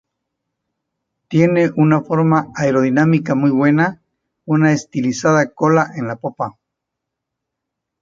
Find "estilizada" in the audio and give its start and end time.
4.73-5.53